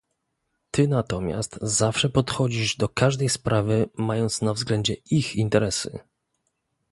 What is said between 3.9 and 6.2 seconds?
mając na względzie ich interesy